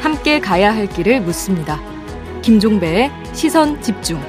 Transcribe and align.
함께 0.00 0.40
가야 0.40 0.74
할 0.74 0.88
길을 0.88 1.20
묻습니다. 1.20 1.80
김종배의 2.42 3.10
시선 3.32 3.80
집중. 3.80 4.20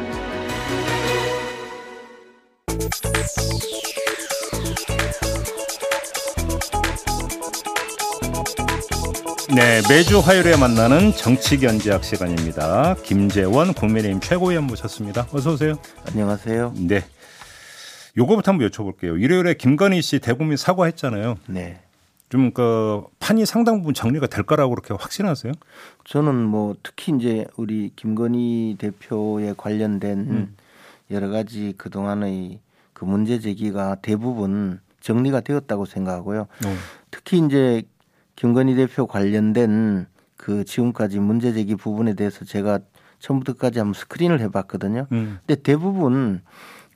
네, 9.55 9.81
매주 9.89 10.19
화요일에 10.19 10.55
만나는 10.55 11.13
정치 11.13 11.58
견제학 11.58 12.03
시간입니다. 12.03 12.96
김재원 13.03 13.74
국민의힘 13.74 14.19
최고위원 14.19 14.65
모셨습니다. 14.65 15.28
어서 15.31 15.53
오세요. 15.53 15.74
안녕하세요. 16.05 16.73
네. 16.77 17.03
요거부터 18.18 18.52
한번 18.52 18.70
여쭤볼게요. 18.70 19.22
일요일에 19.22 19.54
김건희 19.54 20.02
씨 20.02 20.20
대국민 20.20 20.58
사과했잖아요. 20.58 21.38
네. 21.48 21.81
좀 22.30 22.52
그 22.52 23.04
판이 23.20 23.46
상당 23.46 23.78
부분 23.80 23.94
정리가 23.94 24.28
될 24.28 24.44
거라고 24.44 24.76
그렇게 24.76 24.94
확신하세요? 24.94 25.54
저는 26.05 26.36
뭐 26.36 26.76
특히 26.84 27.14
이제 27.16 27.46
우리 27.55 27.91
김건희 27.96 28.76
대표에 28.80 29.54
관련된 29.55 30.20
음. 30.20 30.55
여러 31.12 31.30
가지 31.30 31.74
그 31.77 31.90
동안의 31.90 32.60
그 32.94 33.05
문제 33.05 33.40
제기가 33.40 33.96
대부분 34.02 34.80
정리가 35.02 35.41
되었다고 35.41 35.86
생각하고요. 35.86 36.41
어. 36.41 36.76
특히 37.12 37.38
이제 37.46 37.84
김건희 38.36 38.76
대표 38.76 39.08
관련된 39.08 40.08
그 40.36 40.66
지금까지 40.66 41.20
문제 41.20 41.54
제기 41.54 41.76
부분에 41.76 42.13
대해서 42.13 42.44
제가 42.44 42.80
처음부터까지 43.20 43.80
한번 43.80 43.94
스크린을 43.94 44.41
해봤거든요. 44.41 45.08
음. 45.12 45.40
근데 45.46 45.62
대부분 45.62 46.41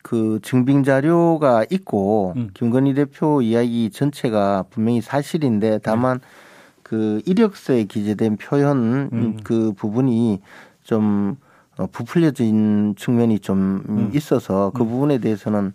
그 0.02 0.40
증빙 0.41 0.84
자료가 0.84 1.66
있고 1.70 2.34
음. 2.36 2.50
김건희 2.54 2.94
대표 2.94 3.42
이야기 3.42 3.90
전체가 3.92 4.66
분명히 4.70 5.02
사실인데 5.02 5.80
다만 5.84 6.20
네. 6.20 6.26
그 6.84 7.22
이력서에 7.26 7.86
기재된 7.86 8.38
표현 8.38 9.09
음. 9.14 9.38
그 9.44 9.73
부분이 9.73 10.42
좀 10.84 11.38
어, 11.78 11.88
부풀려진 11.88 12.95
측면이 12.98 13.40
좀 13.40 13.84
음. 13.88 14.12
있어서 14.14 14.72
그 14.73 14.84
음. 14.84 14.90
부분에 14.90 15.20
대해서는 15.20 15.73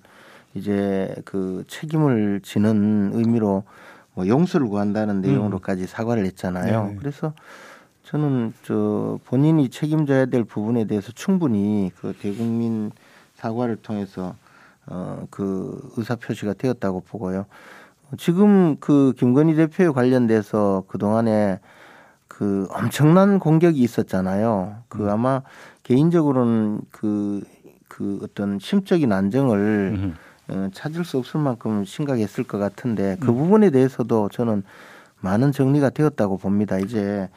이제 0.54 1.14
그 1.24 1.64
책임을 1.68 2.40
지는 2.42 3.12
의미로 3.14 3.64
뭐 4.14 4.26
용서를 4.26 4.66
구한다는 4.68 5.20
내용으로까지 5.20 5.82
음. 5.82 5.86
사과를 5.86 6.24
했잖아요. 6.26 6.86
네. 6.88 6.96
그래서 6.98 7.32
저는 8.02 8.52
저 8.62 9.18
본인이 9.24 9.68
책임져야 9.68 10.26
될 10.26 10.44
부분에 10.44 10.84
대해서 10.84 11.12
충분히 11.12 11.90
그 12.00 12.14
대국민 12.20 12.90
사과를 13.36 13.76
통해서 13.76 14.34
어 14.86 15.16
그 15.30 15.92
의사 15.96 16.16
표시가 16.16 16.54
되었다고 16.54 17.00
보고요. 17.00 17.46
지금 18.18 18.76
그 18.78 19.12
김건희 19.16 19.54
대표에 19.56 19.88
관련돼서 19.88 20.84
그 20.86 20.98
동안에 20.98 21.58
그 22.28 22.68
엄청난 22.70 23.38
공격이 23.38 23.80
있었잖아요. 23.80 24.76
그 24.88 25.04
음. 25.04 25.08
아마 25.08 25.42
개인적으로는 25.82 26.80
그, 26.90 27.42
그 27.88 28.20
어떤 28.22 28.58
심적인 28.58 29.12
안정을 29.12 29.94
음. 29.96 30.14
어, 30.48 30.68
찾을 30.72 31.04
수 31.04 31.18
없을 31.18 31.40
만큼 31.40 31.84
심각했을 31.84 32.44
것 32.44 32.58
같은데 32.58 33.16
그 33.20 33.30
음. 33.30 33.36
부분에 33.36 33.70
대해서도 33.70 34.28
저는 34.28 34.62
많은 35.20 35.50
정리가 35.50 35.90
되었다고 35.90 36.38
봅니다. 36.38 36.78
이제 36.78 37.28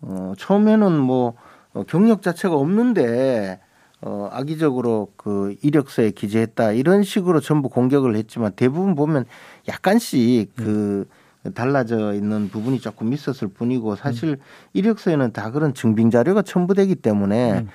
어, 0.00 0.32
처음에는 0.38 0.98
뭐 0.98 1.34
어, 1.74 1.82
경력 1.82 2.22
자체가 2.22 2.54
없는데 2.54 3.60
어, 4.06 4.28
악의적으로 4.30 5.08
그 5.16 5.56
이력서에 5.62 6.10
기재했다 6.10 6.72
이런 6.72 7.02
식으로 7.02 7.40
전부 7.40 7.70
공격을 7.70 8.16
했지만 8.16 8.52
대부분 8.54 8.94
보면 8.94 9.24
약간씩 9.66 10.54
그 10.56 11.08
달라져 11.54 12.12
있는 12.12 12.50
부분이 12.50 12.80
조금 12.80 13.14
있었을 13.14 13.48
뿐이고 13.48 13.96
사실 13.96 14.30
음. 14.30 14.36
이력서에는 14.74 15.32
다 15.32 15.50
그런 15.50 15.72
증빙 15.72 16.10
자료가 16.10 16.42
첨부되기 16.42 16.96
때문에 16.96 17.60
음. 17.60 17.68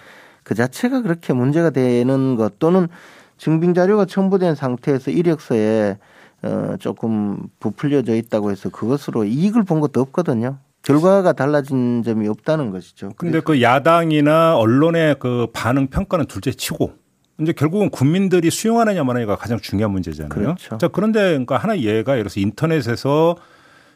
그 0.44 0.54
자체가 0.54 1.02
그렇게 1.02 1.34
문제가 1.34 1.72
되는 1.72 2.36
것 2.36 2.60
또는 2.60 2.90
증빙 3.38 3.74
자료가 3.74 4.06
첨부된 4.06 4.54
상태에서 4.54 5.10
이력서에 5.10 5.98
어 6.44 6.76
조금 6.80 7.48
부풀려져 7.60 8.16
있다고 8.16 8.52
해서 8.52 8.70
그것으로 8.70 9.26
이익을 9.26 9.64
본 9.64 9.80
것도 9.80 10.00
없거든요. 10.00 10.58
결과가 10.84 11.34
달라진 11.34 12.04
점이 12.04 12.28
없다는 12.28 12.72
것이죠. 12.72 13.12
근데 13.18 13.40
그 13.42 13.62
야당이나 13.62 14.58
언론의 14.58 15.18
그 15.20 15.48
반응 15.54 15.88
평가는 15.88 16.26
둘째 16.26 16.52
치고 16.52 16.94
이제 17.42 17.54
결국은 17.54 17.90
국민들이 17.90 18.50
수용하느냐 18.50 19.04
마느냐가 19.04 19.36
가장 19.36 19.60
중요한 19.60 19.92
문제잖아요. 19.92 20.30
그렇죠. 20.30 20.78
자, 20.78 20.88
그런데 20.88 21.22
그러니까 21.22 21.58
하나 21.58 21.78
예가 21.78 22.14
예를 22.14 22.24
들어서 22.24 22.40
인터넷에서 22.40 23.36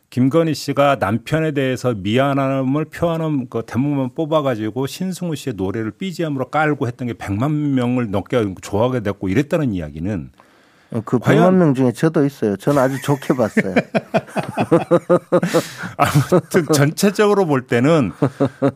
김건희 0.09 0.53
씨가 0.53 0.97
남편에 0.99 1.51
대해서 1.53 1.93
미안함을 1.95 2.85
표하는 2.85 3.49
그 3.49 3.63
대목만 3.65 4.11
뽑아가지고 4.13 4.85
신승우 4.85 5.35
씨의 5.35 5.55
노래를 5.55 5.91
BGM으로 5.91 6.49
깔고 6.49 6.87
했던 6.87 7.07
게 7.07 7.13
100만 7.13 7.51
명을 7.51 8.11
넘게 8.11 8.53
좋아하게 8.61 8.99
됐고 8.99 9.27
이랬다는 9.29 9.73
이야기는 9.73 10.29
어, 10.37 10.42
그 11.05 11.17
100만 11.17 11.55
명 11.55 11.73
중에 11.73 11.91
저도 11.91 12.25
있어요. 12.25 12.55
저는 12.55 12.81
아주 12.81 13.01
좋게 13.01 13.35
봤어요. 13.35 13.73
아무튼 15.97 16.65
전체적으로 16.73 17.45
볼 17.45 17.65
때는 17.65 18.11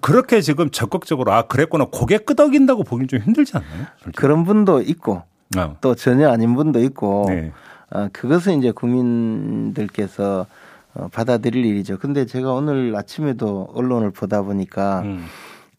그렇게 0.01 0.41
지금 0.41 0.71
적극적으로 0.71 1.31
아 1.31 1.43
그랬구나 1.43 1.85
고개 1.91 2.17
끄덕인다고 2.17 2.83
보기는 2.83 3.07
좀 3.07 3.19
힘들지 3.19 3.55
않나요? 3.55 3.85
솔직히. 3.97 4.17
그런 4.17 4.45
분도 4.45 4.81
있고 4.81 5.23
어. 5.57 5.77
또 5.81 5.95
전혀 5.95 6.29
아닌 6.29 6.55
분도 6.55 6.81
있고 6.81 7.25
네. 7.29 7.51
어, 7.91 8.07
그것은 8.11 8.59
이제 8.59 8.71
국민들께서 8.71 10.45
어, 10.95 11.07
받아들일 11.09 11.65
일이죠. 11.65 11.99
근데 11.99 12.25
제가 12.25 12.53
오늘 12.53 12.95
아침에도 12.95 13.69
언론을 13.73 14.11
보다 14.11 14.41
보니까 14.41 15.01
음. 15.01 15.25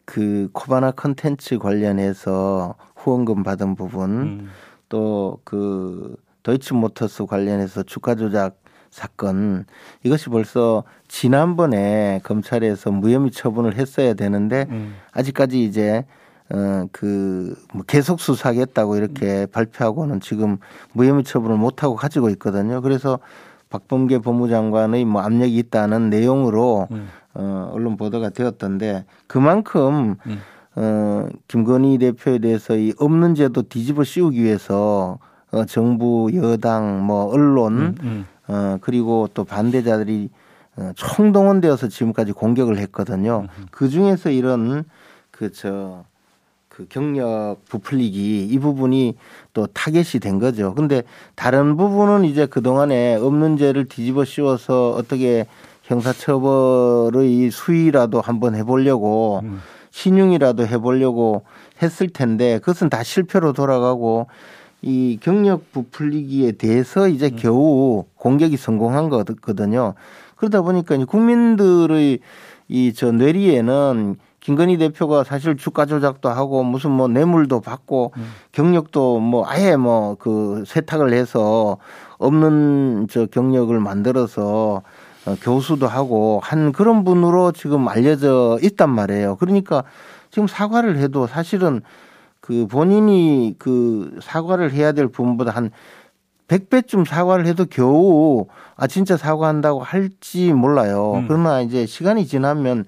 그 0.05 0.49
코바나 0.53 0.91
컨텐츠 0.91 1.59
관련해서 1.59 2.75
후원금 2.95 3.43
받은 3.43 3.75
부분 3.75 4.11
음. 4.11 4.49
또그 4.87 6.15
도이치모터스 6.43 7.25
관련해서 7.25 7.83
주가 7.83 8.15
조작 8.15 8.57
사건 8.91 9.65
이것이 10.03 10.29
벌써 10.29 10.83
지난번에 11.07 12.21
검찰에서 12.23 12.91
무혐의 12.91 13.31
처분을 13.31 13.75
했어야 13.75 14.13
되는데 14.13 14.65
음. 14.69 14.95
아직까지 15.11 15.63
이제 15.63 16.05
어그 16.51 17.55
계속 17.85 18.19
수사하겠다고 18.19 18.95
이렇게 18.95 19.41
음. 19.41 19.47
발표하고는 19.51 20.19
지금 20.19 20.57
무혐의 20.93 21.23
처분을 21.23 21.57
못 21.57 21.83
하고 21.83 21.95
가지고 21.95 22.29
있거든요. 22.31 22.81
그래서 22.81 23.19
박범계 23.69 24.19
법무장관의 24.19 25.05
뭐 25.05 25.21
압력이 25.21 25.55
있다는 25.57 26.09
내용으로 26.09 26.87
음. 26.91 27.09
어, 27.35 27.69
언론 27.71 27.97
보도가 27.97 28.29
되었던데 28.29 29.05
그만큼 29.27 30.15
음. 30.25 30.39
어, 30.75 31.27
김건희 31.47 31.99
대표에 31.99 32.39
대해서 32.39 32.75
이 32.75 32.93
없는 32.97 33.35
제도 33.35 33.61
뒤집어 33.61 34.03
씌우기 34.03 34.43
위해서 34.43 35.19
어, 35.51 35.65
정부, 35.65 36.29
여당, 36.33 37.05
뭐 37.05 37.25
언론 37.25 37.77
음, 37.77 37.95
음. 38.01 38.25
어, 38.47 38.77
그리고 38.81 39.29
또 39.33 39.43
반대자들이 39.43 40.29
어, 40.77 40.91
총동원되어서 40.95 41.87
지금까지 41.87 42.31
공격을 42.31 42.77
했거든요. 42.77 43.47
음. 43.57 43.65
그 43.71 43.89
중에서 43.89 44.29
이런 44.29 44.85
그저 45.31 46.05
그 46.67 46.85
경력 46.87 47.57
부풀리기 47.67 48.45
이 48.45 48.59
부분이 48.59 49.15
또 49.53 49.67
타겟이 49.67 50.21
된 50.21 50.39
거죠. 50.39 50.73
근데 50.75 51.03
다른 51.35 51.75
부분은 51.75 52.23
이제 52.25 52.45
그 52.45 52.61
동안에 52.61 53.15
없는 53.15 53.57
죄를 53.57 53.85
뒤집어 53.85 54.23
씌워서 54.23 54.91
어떻게 54.91 55.45
형사처벌의 55.83 57.51
수위라도 57.51 58.21
한번 58.21 58.55
해보려고 58.55 59.41
음. 59.43 59.59
신용이라도 59.91 60.67
해보려고 60.67 61.43
했을 61.81 62.07
텐데 62.07 62.59
그것은 62.59 62.89
다 62.89 63.03
실패로 63.03 63.53
돌아가고 63.53 64.27
이 64.81 65.17
경력 65.21 65.71
부풀리기에 65.71 66.53
대해서 66.53 67.07
이제 67.07 67.27
음. 67.33 67.35
겨우 67.37 68.05
공격이 68.15 68.57
성공한 68.57 69.09
거거든요. 69.09 69.93
그러다 70.37 70.61
보니까 70.61 70.97
국민들의 71.05 72.19
이 72.69 72.93
저 72.95 73.11
뇌리에는 73.11 74.15
김건희 74.41 74.77
대표가 74.77 75.23
사실 75.23 75.57
주가 75.57 75.85
조작도 75.85 76.29
하고 76.29 76.63
무슨 76.63 76.91
뭐 76.91 77.07
뇌물도 77.07 77.59
받고 77.61 78.13
음. 78.15 78.31
경력도 78.53 79.19
뭐 79.19 79.45
아예 79.47 79.75
뭐 79.75 80.15
그 80.19 80.63
세탁을 80.65 81.11
해서 81.13 81.77
없는 82.19 83.07
저 83.09 83.25
경력을 83.25 83.77
만들어서 83.79 84.81
어, 85.25 85.35
교수도 85.41 85.87
하고 85.87 86.39
한 86.43 86.71
그런 86.71 87.03
분으로 87.03 87.51
지금 87.51 87.87
알려져 87.89 88.57
있단 88.63 88.89
말이에요. 88.89 89.35
그러니까 89.35 89.83
지금 90.31 90.47
사과를 90.47 90.97
해도 90.99 91.27
사실은 91.27 91.81
그 92.49 92.65
본인이 92.65 93.53
그 93.59 94.17
사과를 94.23 94.71
해야 94.73 94.91
될 94.91 95.07
부분보다 95.07 95.51
한 95.51 95.69
100배쯤 96.47 97.05
사과를 97.05 97.45
해도 97.45 97.65
겨우 97.69 98.47
아 98.75 98.87
진짜 98.87 99.17
사과한다고 99.17 99.81
할지 99.83 100.51
몰라요. 100.51 101.13
음. 101.17 101.25
그러나 101.27 101.61
이제 101.61 101.85
시간이 101.85 102.25
지나면 102.25 102.85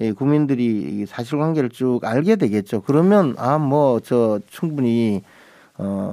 예, 0.00 0.12
국민들이 0.12 1.06
사실관계를 1.06 1.70
쭉 1.70 2.00
알게 2.04 2.36
되겠죠. 2.36 2.82
그러면 2.82 3.34
아 3.38 3.56
뭐 3.58 4.00
저 4.04 4.38
충분히 4.50 5.22
어, 5.78 6.12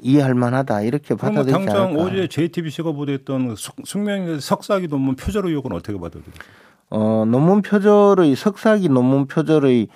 이해할 0.00 0.34
만하다 0.34 0.82
이렇게 0.82 1.16
받아들이지 1.16 1.52
않을까. 1.56 1.72
당장 1.74 2.00
어제 2.00 2.28
JTBC가 2.28 2.92
보도했던 2.92 3.56
숙명 3.84 4.38
석사기 4.38 4.86
논문 4.86 5.16
표절 5.16 5.44
의혹은 5.46 5.72
어떻게 5.72 5.98
받아들이세요? 5.98 6.34
어, 6.90 7.24
논문 7.26 7.62
표절의 7.62 8.36
석사기 8.36 8.88
논문 8.90 9.26
표절의 9.26 9.88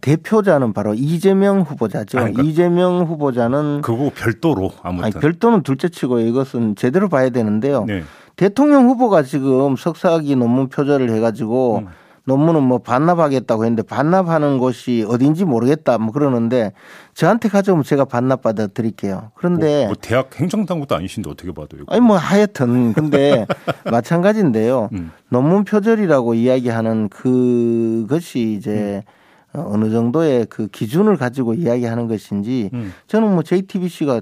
대표자는 0.00 0.72
바로 0.72 0.94
이재명 0.94 1.62
후보자죠. 1.62 2.18
아니, 2.18 2.32
그러니까 2.32 2.42
이재명 2.42 3.04
후보자는 3.06 3.82
그거 3.82 4.10
별도로 4.14 4.70
아무튼 4.82 5.04
아니, 5.04 5.12
별도는 5.14 5.62
둘째치고 5.62 6.20
이것은 6.20 6.76
제대로 6.76 7.08
봐야 7.08 7.30
되는데요. 7.30 7.84
네. 7.84 8.02
대통령 8.36 8.88
후보가 8.88 9.22
지금 9.22 9.76
석사기 9.76 10.36
논문 10.36 10.68
표절을 10.68 11.10
해가지고 11.10 11.78
음. 11.78 11.88
논문은 12.24 12.62
뭐 12.62 12.78
반납하겠다고 12.78 13.64
했는데 13.64 13.82
반납하는 13.82 14.58
곳이 14.58 15.04
어딘지 15.08 15.44
모르겠다 15.44 15.98
뭐 15.98 16.12
그러는데 16.12 16.72
저한테 17.14 17.48
가져오면 17.48 17.82
제가 17.84 18.04
반납 18.04 18.42
받아 18.42 18.66
드릴게요. 18.66 19.32
그런데 19.34 19.80
뭐, 19.80 19.86
뭐 19.88 19.94
대학 20.00 20.38
행정당국도 20.38 20.94
아니신데 20.94 21.30
어떻게 21.30 21.52
받아요? 21.52 21.82
아니 21.88 22.00
뭐 22.00 22.16
하여튼 22.16 22.92
근데 22.92 23.46
마찬가지인데요. 23.90 24.90
음. 24.92 25.10
논문 25.28 25.64
표절이라고 25.64 26.34
이야기하는 26.34 27.08
그것이 27.08 28.54
이제 28.56 29.02
음. 29.06 29.19
어느 29.52 29.90
정도의 29.90 30.46
그 30.48 30.68
기준을 30.68 31.16
가지고 31.16 31.54
이야기하는 31.54 32.08
것인지 32.08 32.70
음. 32.72 32.92
저는 33.06 33.32
뭐 33.32 33.42
JTBC가 33.42 34.20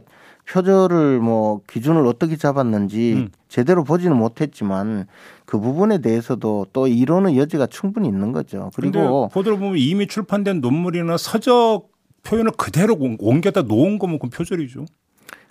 표절을 0.48 1.20
뭐 1.20 1.60
기준을 1.66 2.06
어떻게 2.06 2.36
잡았는지 2.36 3.12
음. 3.14 3.28
제대로 3.48 3.84
보지는 3.84 4.16
못했지만 4.16 5.06
그 5.44 5.60
부분에 5.60 5.98
대해서도 5.98 6.66
또 6.72 6.86
이론의 6.86 7.36
여지가 7.38 7.66
충분히 7.66 8.08
있는 8.08 8.32
거죠. 8.32 8.70
그리고 8.74 9.28
보도를 9.28 9.58
보면 9.58 9.76
이미 9.78 10.06
출판된 10.06 10.60
논문이나 10.60 11.18
서적 11.18 11.88
표현을 12.22 12.52
그대로 12.52 12.96
옮겨다 13.18 13.62
놓은 13.62 13.98
거면 13.98 14.18
그 14.18 14.28
표절이죠. 14.28 14.86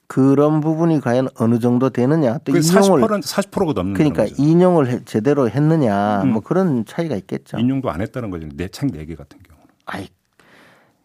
그런 0.08 0.62
부분이 0.62 1.02
과연 1.02 1.28
어느 1.36 1.60
정도 1.60 1.90
되느냐 1.90 2.38
또 2.40 2.52
인용을 2.56 2.64
40%는 3.02 3.20
40%가 3.20 3.74
넘는 3.74 3.94
그러니까 3.94 4.24
거죠. 4.24 4.36
인용을 4.42 5.02
제대로 5.06 5.50
했느냐 5.50 6.24
음. 6.24 6.32
뭐 6.34 6.42
그런 6.42 6.86
차이가 6.86 7.16
있겠죠. 7.16 7.58
인용도 7.60 7.92
안 7.92 8.02
했다는 8.02 8.30
거죠. 8.30 8.48
내책 8.56 8.92
4개 8.92 9.18
같은 9.18 9.40
경우는. 9.44 9.57
아이 9.88 10.08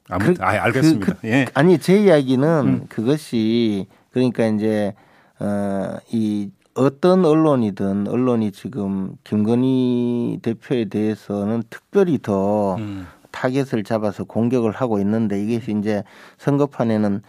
아무 0.08 0.34
그, 0.34 0.42
아, 0.42 0.48
알겠습니다. 0.64 1.06
그, 1.06 1.20
그, 1.20 1.28
예. 1.28 1.46
아니 1.54 1.78
제 1.78 2.02
이야기는 2.02 2.48
음. 2.66 2.86
그것이 2.88 3.86
그러니까 4.10 4.46
이제 4.46 4.94
어이 5.38 6.50
어떤 6.74 7.24
언론이든 7.24 8.08
언론이 8.08 8.52
지금 8.52 9.16
김건희 9.24 10.40
대표에 10.42 10.86
대해서는 10.86 11.62
특별히 11.70 12.18
더 12.20 12.76
음. 12.76 13.06
타겟을 13.30 13.84
잡아서 13.84 14.24
공격을 14.24 14.72
하고 14.72 14.98
있는데 14.98 15.42
이것이 15.42 15.74
이제 15.78 16.04
선거판에는 16.38 17.22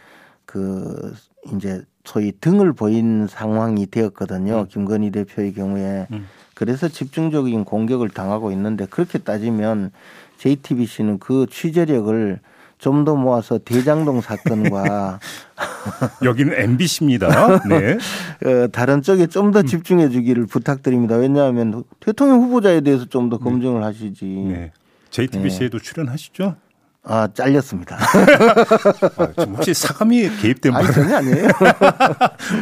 그 0.46 1.14
이제 1.56 1.84
소위 2.04 2.34
등을 2.40 2.74
보인 2.74 3.28
상황이 3.28 3.86
되었거든요. 3.86 4.62
음. 4.62 4.68
김건희 4.68 5.12
대표의 5.12 5.54
경우에. 5.54 6.08
음. 6.12 6.28
그래서 6.54 6.88
집중적인 6.88 7.66
공격을 7.66 8.10
당하고 8.10 8.52
있는데 8.52 8.86
그렇게 8.86 9.18
따지면 9.18 9.92
JTBC는 10.48 11.20
그 11.20 11.46
취재력을 11.50 12.40
좀 12.80 13.06
더 13.06 13.16
모아서 13.16 13.58
대장동 13.60 14.20
사건과 14.20 15.20
여기는 16.22 16.54
MBC입니다. 16.54 17.62
네. 17.70 17.98
어, 18.46 18.68
다른 18.74 19.02
쪽에 19.02 19.28
좀 19.28 19.52
더 19.54 19.62
집중해 19.62 20.10
주기를 20.10 20.46
부탁드립니다. 20.48 21.16
왜냐하면 21.16 21.86
대통령 22.02 22.42
후보자에 22.42 22.82
대해서 22.82 23.06
좀 23.06 23.30
더 23.30 23.38
검증을 23.38 23.80
네. 23.80 23.86
하시지. 23.86 24.26
네. 24.26 24.72
JTBC에도 25.12 25.80
네. 25.80 25.84
출연하시죠? 25.84 26.56
아, 27.06 27.28
잘렸습니다. 27.34 27.98
아, 29.18 29.42
혹시 29.42 29.74
사감이 29.74 30.30
개입된 30.42 30.74
분? 30.74 30.82
아니, 30.82 30.94
전혀 30.94 31.18
아니에요. 31.18 31.48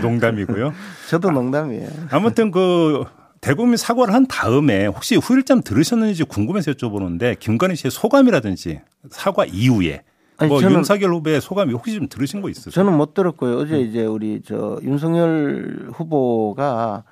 농담이고요. 0.04 0.74
저도 1.10 1.32
농담이에요. 1.32 1.90
아무튼 2.12 2.52
그 2.52 3.06
대국민 3.42 3.76
사과를 3.76 4.14
한 4.14 4.28
다음에 4.28 4.86
혹시 4.86 5.16
후일담 5.16 5.62
들으셨는지 5.64 6.24
궁금해서 6.26 6.72
여쭤보는데 6.74 7.38
김건희 7.40 7.76
씨의 7.76 7.90
소감이라든지 7.92 8.82
사과 9.10 9.46
이후에 9.46 10.04
아니, 10.38 10.50
뭐 10.50 10.62
윤석열 10.62 11.12
후보의 11.14 11.42
소감이 11.42 11.74
혹시 11.74 11.96
좀 11.96 12.08
들으신 12.08 12.42
거 12.42 12.50
있으세요? 12.50 12.72
저는 12.72 12.96
못 12.96 13.14
들었고요. 13.16 13.58
어제 13.58 13.76
음. 13.76 13.82
이제 13.82 14.06
우리 14.06 14.42
저 14.46 14.80
윤석열 14.84 15.90
후보가 15.92 17.04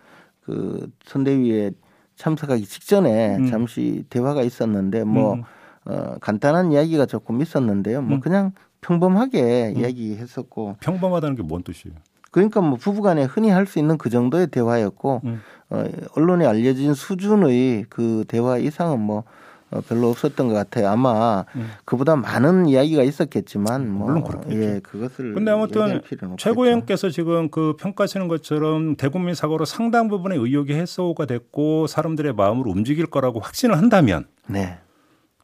그 0.42 0.88
선대위에 1.06 1.72
참석하기 2.16 2.66
직전에 2.66 3.38
음. 3.38 3.50
잠시 3.50 4.04
대화가 4.10 4.44
있었는데 4.44 5.04
뭐 5.06 5.34
음. 5.34 5.44
어, 5.86 6.16
간단한 6.22 6.72
이야기가 6.72 7.08
조금 7.08 7.42
있었는데요. 7.42 8.02
뭐 8.04 8.18
음. 8.18 8.20
그냥 8.20 8.52
평범하게 8.82 9.74
음. 9.76 9.80
이야기했었고 9.82 10.76
평범하다는 10.80 11.36
게 11.38 11.44
뭔 11.44 11.64
뜻이에요? 11.64 11.96
그러니까 12.32 12.62
뭐 12.62 12.78
부부간에 12.78 13.24
흔히 13.24 13.50
할 13.50 13.66
수 13.66 13.80
있는 13.80 13.98
그 13.98 14.12
정도의 14.12 14.48
대화였고 14.48 15.22
음. 15.24 15.42
어, 15.70 15.86
언론에 16.16 16.46
알려진 16.46 16.94
수준의 16.94 17.86
그 17.90 18.26
대화 18.28 18.58
이상은 18.58 19.00
뭐 19.00 19.24
어, 19.72 19.82
별로 19.82 20.10
없었던 20.10 20.48
것 20.48 20.54
같아요. 20.54 20.90
아마 20.90 21.46
음. 21.56 21.70
그보다 21.86 22.16
많은 22.16 22.68
이야기가 22.68 23.04
있었겠지만 23.04 23.88
뭐 23.90 24.08
물론 24.08 24.24
그렇겠죠. 24.24 24.56
예, 24.56 24.80
그것을 24.80 25.34
근데 25.36 25.52
아무튼 25.52 26.02
최고위원께서 26.38 27.10
지금 27.10 27.50
그 27.50 27.76
평가하시는 27.80 28.28
것처럼 28.28 28.96
대국민 28.96 29.36
사고로 29.36 29.66
상당 29.66 30.08
부분의 30.08 30.40
의혹이 30.40 30.74
해소가 30.74 31.28
됐고 31.28 31.86
사람들의 31.86 32.34
마음을 32.34 32.68
움직일 32.68 33.06
거라고 33.06 33.40
확신을 33.40 33.78
한다면 33.78 34.26
네. 34.48 34.80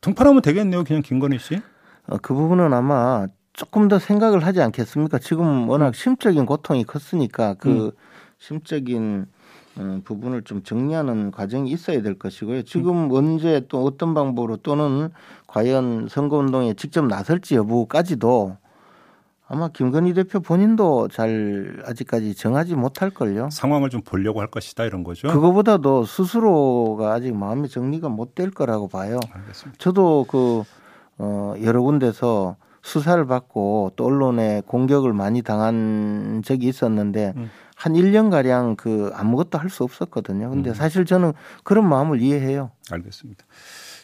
등판하면 0.01 0.41
되겠네요. 0.41 0.83
그냥 0.83 1.03
김건희 1.03 1.37
씨. 1.37 1.61
어, 2.07 2.17
그 2.19 2.33
부분은 2.33 2.73
아마 2.73 3.27
조금 3.53 3.87
더 3.87 3.99
생각을 3.99 4.43
하지 4.43 4.61
않겠습니까? 4.61 5.19
지금 5.19 5.69
워낙 5.69 5.93
심적인 5.93 6.45
고통이 6.47 6.83
컸으니까 6.83 7.53
그 7.55 7.69
음. 7.69 7.91
심적인 8.39 9.27
어, 9.27 9.34
부분을 10.03 10.43
좀 10.43 10.63
정리하는 10.63 11.31
과정이 11.31 11.69
있어야 11.69 12.01
될 12.01 12.17
것이고요. 12.17 12.63
지금 12.63 13.09
언제 13.11 13.65
또 13.67 13.83
어떤 13.83 14.13
방법으로 14.13 14.57
또는 14.57 15.09
과연 15.47 16.07
선거운동에 16.09 16.73
직접 16.75 17.05
나설지 17.05 17.55
여부까지도 17.55 18.57
아마 19.47 19.67
김건희 19.67 20.13
대표 20.15 20.39
본인도 20.39 21.07
잘 21.09 21.81
아직까지 21.85 22.33
정하지 22.35 22.75
못할 22.75 23.11
걸요. 23.11 23.47
상황을 23.51 23.89
좀 23.91 24.01
보려고 24.01 24.39
할 24.41 24.47
것이다 24.47 24.85
이런 24.85 25.03
거죠. 25.03 25.27
그거보다도 25.27 26.05
스스로가 26.05 27.13
아직 27.13 27.35
마음의 27.35 27.69
정리가 27.69 28.09
못 28.09 28.33
될 28.33 28.49
거라고 28.51 28.87
봐요. 28.87 29.19
알겠습니다. 29.31 29.77
저도 29.77 30.25
그 30.27 30.63
어, 31.17 31.53
여러 31.63 31.81
군데서 31.83 32.55
수사를 32.81 33.23
받고 33.25 33.91
또 33.95 34.05
언론에 34.05 34.61
공격을 34.65 35.13
많이 35.13 35.41
당한 35.41 36.41
적이 36.43 36.67
있었는데 36.67 37.33
음. 37.37 37.49
한 37.75 37.93
1년 37.93 38.31
가량 38.31 38.75
그 38.75 39.11
아무것도 39.13 39.57
할 39.57 39.69
수 39.69 39.83
없었거든요. 39.83 40.49
근데 40.49 40.71
음. 40.71 40.73
사실 40.73 41.05
저는 41.05 41.33
그런 41.63 41.87
마음을 41.87 42.21
이해해요. 42.21 42.71
알겠습니다. 42.89 43.45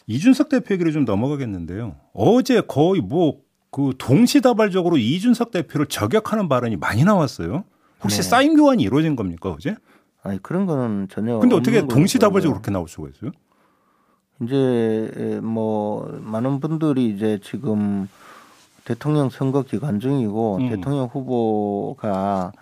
이준석 0.06 0.48
대표 0.48 0.74
얘기를 0.74 0.92
좀 0.92 1.04
넘어가겠는데요. 1.04 1.96
어제 2.14 2.60
거의 2.60 3.00
뭐 3.00 3.52
그 3.72 3.94
동시다발적으로 3.96 4.98
이준석 4.98 5.50
대표를 5.50 5.86
저격하는 5.86 6.48
발언이 6.48 6.76
많이 6.76 7.04
나왔어요. 7.04 7.64
혹시 8.02 8.18
네. 8.18 8.22
사인 8.22 8.54
교환이 8.54 8.82
이루어진 8.82 9.16
겁니까 9.16 9.50
어제? 9.50 9.74
아니 10.22 10.40
그런 10.42 10.66
거는 10.66 11.08
전혀. 11.10 11.38
근데 11.38 11.56
어떻게 11.56 11.80
동시다발적으로 11.88 12.60
그렇게 12.60 12.70
나올 12.70 12.86
수가 12.86 13.08
있어요? 13.08 13.30
이제 14.42 15.40
뭐 15.42 16.06
많은 16.20 16.60
분들이 16.60 17.08
이제 17.08 17.38
지금 17.42 18.08
대통령 18.84 19.30
선거 19.30 19.62
기간 19.62 20.00
중이고 20.00 20.56
음. 20.58 20.68
대통령 20.68 21.06
후보가 21.06 22.52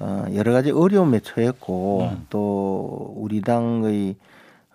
어, 0.00 0.24
여러 0.34 0.52
가지 0.52 0.70
어려움에 0.70 1.20
처했고 1.20 2.10
음. 2.12 2.26
또 2.30 3.14
우리 3.16 3.40
당의 3.40 4.16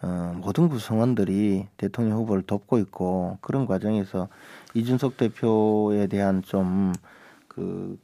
어, 0.01 0.33
모든 0.37 0.67
구성원들이 0.67 1.67
대통령 1.77 2.17
후보를 2.17 2.43
돕고 2.43 2.77
있고 2.79 3.37
그런 3.39 3.65
과정에서 3.65 4.27
이준석 4.73 5.15
대표에 5.15 6.07
대한 6.07 6.41
좀그 6.41 7.97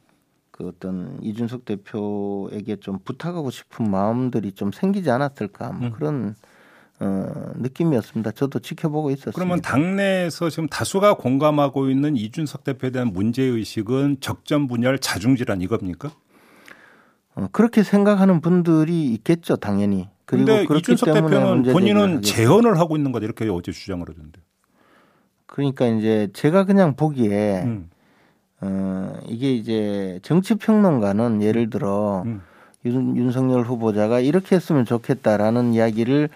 그 0.50 0.68
어떤 0.68 1.18
이준석 1.22 1.66
대표에게 1.66 2.76
좀 2.76 2.98
부탁하고 3.04 3.50
싶은 3.50 3.90
마음들이 3.90 4.52
좀 4.52 4.72
생기지 4.72 5.10
않았을까 5.10 5.72
뭐 5.72 5.88
음. 5.88 5.92
그런 5.92 6.34
어, 7.00 7.52
느낌이었습니다. 7.56 8.32
저도 8.32 8.58
지켜보고 8.58 9.10
있었습니다. 9.10 9.34
그러면 9.34 9.60
당내에서 9.62 10.50
지금 10.50 10.68
다수가 10.68 11.14
공감하고 11.14 11.88
있는 11.88 12.14
이준석 12.14 12.64
대표에 12.64 12.90
대한 12.90 13.08
문제 13.08 13.42
의식은 13.42 14.18
적전 14.20 14.66
분열 14.68 14.98
자중질환 14.98 15.62
이겁니까? 15.62 16.10
어, 17.40 17.48
그렇게 17.52 17.82
생각하는 17.82 18.40
분들이 18.40 19.06
있겠죠, 19.14 19.56
당연히. 19.56 20.08
그리고 20.26 20.74
이준석 20.76 21.12
대표는 21.12 21.62
본인은 21.72 22.22
재헌을 22.22 22.78
하고 22.78 22.96
있는 22.96 23.10
거다 23.10 23.24
이렇게 23.24 23.48
어제 23.48 23.72
주장을 23.72 24.06
하던데. 24.08 24.40
그러니까 25.46 25.86
이제 25.86 26.28
제가 26.32 26.64
그냥 26.64 26.94
보기에 26.94 27.62
음. 27.64 27.90
어, 28.60 29.18
이게 29.26 29.52
이제 29.54 30.20
정치 30.22 30.54
평론가는 30.54 31.42
예를 31.42 31.70
들어 31.70 32.22
음. 32.26 32.42
윤, 32.84 33.16
윤석열 33.16 33.62
후보자가 33.62 34.20
이렇게 34.20 34.54
했으면 34.54 34.84
좋겠다라는 34.84 35.74
이야기를 35.74 36.28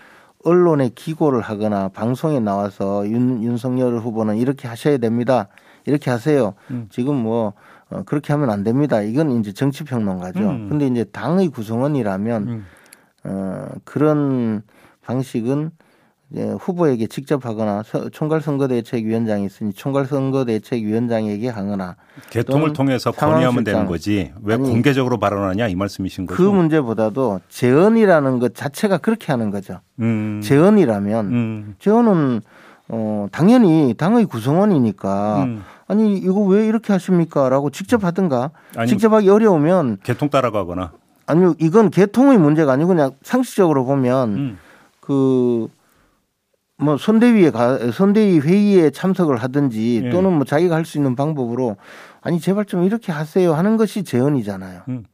언론에 0.42 0.90
기고를 0.94 1.40
하거나 1.40 1.88
방송에 1.88 2.40
나와서 2.40 3.08
윤, 3.08 3.42
윤석열 3.42 3.98
후보는 3.98 4.36
이렇게 4.36 4.66
하셔야 4.66 4.98
됩니다. 4.98 5.48
이렇게 5.86 6.10
하세요. 6.10 6.54
음. 6.70 6.86
지금 6.90 7.14
뭐 7.14 7.52
어, 7.90 8.02
그렇게 8.04 8.32
하면 8.32 8.50
안 8.50 8.64
됩니다. 8.64 9.00
이건 9.02 9.40
이제 9.40 9.52
정치 9.52 9.84
평론가죠. 9.84 10.40
음. 10.40 10.68
근데 10.68 10.86
이제 10.86 11.04
당의 11.04 11.48
구성원이라면 11.48 12.48
음. 12.48 12.66
어, 13.24 13.66
그런 13.84 14.62
방식은 15.02 15.70
예, 16.36 16.50
후보에게 16.58 17.06
직접 17.06 17.44
하거나 17.46 17.82
총괄선거대책위원장이 18.10 19.44
있으니 19.44 19.72
총괄선거대책위원장에게 19.72 21.48
하거나 21.48 21.96
개통을 22.30 22.72
통해서 22.72 23.12
건의하면 23.12 23.62
되는 23.62 23.86
거지 23.86 24.32
왜 24.42 24.54
아니, 24.54 24.68
공개적으로 24.68 25.18
발언하냐 25.18 25.68
이 25.68 25.76
말씀이신 25.76 26.26
거죠? 26.26 26.36
그 26.36 26.42
문제보다도 26.42 27.40
재언이라는 27.50 28.38
것 28.40 28.54
자체가 28.54 28.98
그렇게 28.98 29.30
하는 29.30 29.50
거죠. 29.50 29.80
음. 30.00 30.40
재언이라면 30.42 31.26
음. 31.26 31.74
재언은 31.78 32.40
어 32.88 33.26
당연히 33.30 33.94
당의 33.96 34.24
구성원이니까 34.24 35.44
음. 35.44 35.62
아니 35.86 36.16
이거 36.16 36.40
왜 36.40 36.66
이렇게 36.66 36.92
하십니까?라고 36.92 37.70
직접 37.70 38.04
하든가 38.04 38.50
직접 38.88 39.12
하기 39.12 39.28
어려우면 39.28 39.98
개통 40.02 40.30
따라가거나 40.30 40.92
아니요 41.26 41.54
이건 41.58 41.90
개통의 41.90 42.38
문제가 42.38 42.72
아니고 42.72 42.88
그냥 42.88 43.12
상식적으로 43.22 43.84
보면 43.84 44.34
음. 44.34 44.58
그뭐 45.00 45.68
선대위에 46.98 47.50
가 47.50 47.90
선대위 47.92 48.40
회의에 48.40 48.90
참석을 48.90 49.36
하든지 49.36 50.02
예. 50.04 50.10
또는 50.10 50.32
뭐 50.32 50.44
자기가 50.44 50.74
할 50.74 50.84
수 50.84 50.98
있는 50.98 51.14
방법으로 51.16 51.76
아니 52.20 52.40
제발 52.40 52.64
좀 52.64 52.84
이렇게 52.84 53.12
하세요 53.12 53.52
하는 53.54 53.76
것이 53.76 54.04
재언이잖아요. 54.04 54.82
음. 54.88 55.04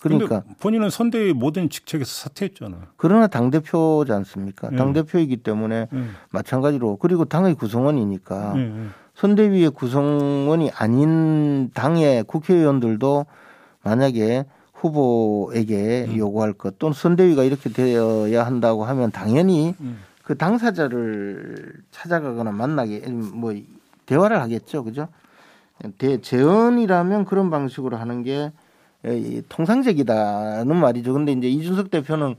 그러니까 0.00 0.44
본인은 0.60 0.90
선대위 0.90 1.32
모든 1.32 1.68
직책에서 1.68 2.28
사퇴했잖아. 2.28 2.76
요 2.76 2.82
그러나 2.96 3.26
당 3.26 3.50
대표지 3.50 4.12
않습니까? 4.12 4.68
예. 4.72 4.76
당 4.76 4.92
대표이기 4.92 5.38
때문에 5.38 5.88
예. 5.92 6.04
마찬가지로 6.30 6.96
그리고 6.96 7.24
당의 7.24 7.54
구성원이니까 7.54 8.52
예, 8.56 8.60
예. 8.60 8.86
선대위의 9.18 9.70
구성원이 9.70 10.70
아닌 10.76 11.70
당의 11.74 12.22
국회의원들도 12.24 13.26
만약에 13.82 14.44
후보에게 14.74 16.06
음. 16.08 16.16
요구할 16.16 16.52
것 16.52 16.78
또는 16.78 16.92
선대위가 16.92 17.42
이렇게 17.42 17.68
되어야 17.70 18.46
한다고 18.46 18.84
하면 18.84 19.10
당연히 19.10 19.74
음. 19.80 19.98
그 20.22 20.36
당사자를 20.36 21.72
찾아가거나 21.90 22.52
만나게 22.52 23.00
뭐 23.08 23.54
대화를 24.06 24.40
하겠죠, 24.40 24.84
그죠? 24.84 25.08
대 25.96 26.20
재언이라면 26.20 27.24
그런 27.24 27.50
방식으로 27.50 27.96
하는 27.96 28.22
게 28.22 28.52
통상적이다는 29.48 30.76
말이죠. 30.76 31.12
근데 31.12 31.32
이제 31.32 31.48
이준석 31.48 31.90
대표는 31.90 32.36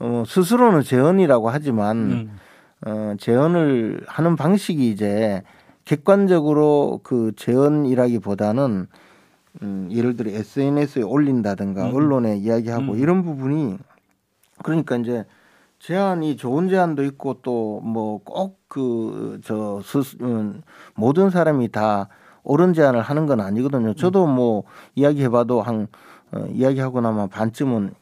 어, 0.00 0.24
스스로는 0.26 0.82
재언이라고 0.82 1.50
하지만 1.50 1.96
음. 1.96 2.38
어, 2.86 3.14
재언을 3.18 4.00
하는 4.06 4.36
방식이 4.36 4.90
이제 4.90 5.42
객관적으로 5.88 7.00
그 7.02 7.32
재언이라기보다는 7.34 8.86
음, 9.62 9.88
예를 9.90 10.16
들어 10.16 10.30
SNS에 10.30 11.02
올린다든가 11.02 11.88
음. 11.88 11.94
언론에 11.94 12.36
이야기하고 12.36 12.92
음. 12.92 12.98
이런 12.98 13.22
부분이 13.22 13.78
그러니까 14.62 14.96
이제 14.98 15.24
제안이 15.78 16.36
좋은 16.36 16.68
제안도 16.68 17.04
있고 17.04 17.40
또 17.40 17.80
뭐 17.82 18.20
꼭 18.22 18.58
그 18.68 19.40
저 19.42 19.80
음, 20.20 20.60
모든 20.94 21.30
사람이 21.30 21.70
다 21.70 22.08
옳은 22.44 22.74
제안을 22.74 23.00
하는 23.00 23.24
건 23.24 23.40
아니거든요. 23.40 23.94
저도 23.94 24.26
뭐 24.26 24.64
이야기해봐도 24.94 25.62
한 25.62 25.86
어, 26.32 26.46
이야기하고 26.52 27.00
나면 27.00 27.30
반쯤은 27.30 27.94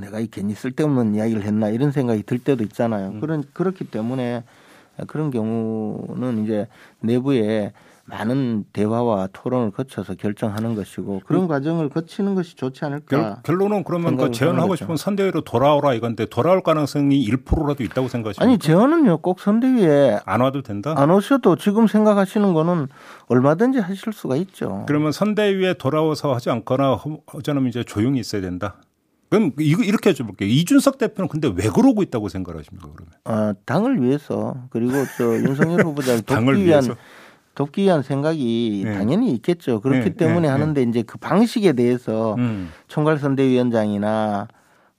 내가 0.00 0.18
이 0.20 0.28
괜히 0.28 0.54
쓸데없는 0.54 1.14
이야기를 1.16 1.42
했나 1.42 1.68
이런 1.68 1.90
생각이 1.92 2.22
들 2.22 2.38
때도 2.38 2.64
있잖아요. 2.64 3.10
음. 3.10 3.20
그런 3.20 3.44
그렇기 3.52 3.90
때문에 3.90 4.44
그런 5.06 5.30
경우는 5.30 6.44
이제 6.44 6.68
내부에 7.00 7.72
많은 8.04 8.64
대화와 8.72 9.28
토론을 9.32 9.70
거쳐서 9.70 10.14
결정하는 10.14 10.74
것이고 10.74 11.22
그런 11.24 11.42
그, 11.42 11.48
과정을 11.48 11.88
거치는 11.88 12.34
것이 12.34 12.56
좋지 12.56 12.84
않을까. 12.84 13.40
결, 13.44 13.60
론은 13.60 13.84
그러면 13.84 14.16
그 14.16 14.30
재연하고 14.30 14.74
싶은 14.76 14.96
선대위로 14.96 15.42
돌아오라 15.42 15.94
이건데 15.94 16.26
돌아올 16.26 16.62
가능성이 16.62 17.24
1%라도 17.28 17.84
있다고 17.84 18.08
생각하십니까? 18.08 18.44
아니 18.44 18.58
재연은요 18.58 19.18
꼭 19.18 19.40
선대위에 19.40 20.20
안 20.24 20.40
와도 20.40 20.62
된다. 20.62 20.94
안 20.96 21.10
오셔도 21.10 21.56
지금 21.56 21.86
생각하시는 21.86 22.52
거는 22.52 22.88
얼마든지 23.28 23.78
하실 23.78 24.12
수가 24.12 24.36
있죠. 24.36 24.84
그러면 24.88 25.12
선대위에 25.12 25.74
돌아와서 25.74 26.34
하지 26.34 26.50
않거나 26.50 26.98
하자면 27.26 27.68
이제 27.68 27.84
조용히 27.84 28.18
있어야 28.20 28.42
된다. 28.42 28.76
그럼 29.32 29.52
이거 29.58 29.82
이렇게 29.82 30.10
해줘볼게요. 30.10 30.46
이준석 30.46 30.98
대표는 30.98 31.26
근데 31.26 31.48
왜 31.48 31.70
그러고 31.70 32.02
있다고 32.02 32.28
생각하십니까 32.28 32.90
그러면? 32.92 33.14
아 33.24 33.54
당을 33.64 34.02
위해서 34.02 34.56
그리고 34.68 34.92
저 35.16 35.24
윤석열 35.40 35.86
후보자를 35.86 36.20
돕기 36.20 36.66
위한 36.66 36.82
돕기 37.54 37.82
위한 37.84 38.02
생각이 38.02 38.82
네. 38.84 38.92
당연히 38.92 39.32
있겠죠. 39.32 39.80
그렇기 39.80 40.10
네. 40.10 40.16
때문에 40.16 40.42
네. 40.42 40.48
하는데 40.48 40.82
이제 40.82 41.00
그 41.00 41.16
방식에 41.16 41.72
대해서 41.72 42.34
음. 42.34 42.68
총괄 42.88 43.18
선대위원장이나 43.18 44.48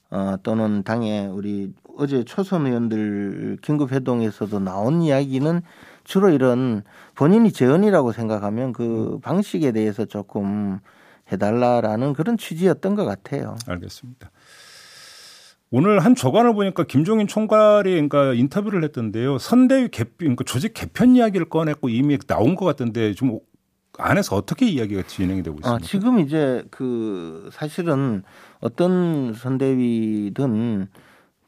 어, 0.10 0.36
또는 0.42 0.82
당의 0.82 1.28
우리 1.28 1.72
어제 1.96 2.24
초선 2.24 2.66
의원들 2.66 3.60
긴급 3.62 3.92
회동에서도 3.92 4.60
나온 4.62 5.04
이야기는 5.04 5.62
주로 6.06 6.30
이런 6.30 6.82
본인이 7.14 7.52
재언이라고 7.52 8.12
생각하면 8.12 8.74
그 8.74 9.14
음. 9.14 9.22
방식에 9.22 9.72
대해서 9.74 10.06
조금 10.06 10.80
해달라라는 11.32 12.14
그런 12.14 12.38
취지였던 12.38 12.96
것 12.96 13.06
같아요. 13.06 13.56
알겠습니다. 13.68 14.32
오늘 15.76 16.00
한 16.00 16.14
조간을 16.14 16.54
보니까 16.54 16.84
김종인 16.84 17.26
총괄이 17.26 17.90
그러니까 17.90 18.34
인터뷰를 18.34 18.84
했던데요. 18.84 19.40
선대위 19.40 19.90
개편, 19.90 20.16
그러니까 20.18 20.44
조직 20.44 20.74
개편 20.76 21.16
이야기를 21.16 21.50
꺼냈고 21.50 21.90
이미 21.90 22.18
나온 22.20 22.56
것 22.56 22.66
같던데 22.66 23.14
좀 23.16 23.40
안에서 23.98 24.36
어떻게 24.36 24.68
이야기가 24.68 25.04
진행이 25.08 25.42
되고 25.42 25.58
있습니까? 25.58 25.76
아, 25.76 25.80
지금 25.80 26.20
이제 26.20 26.64
그 26.70 27.50
사실은 27.52 28.24
어떤 28.60 29.34
선대위든 29.34 30.88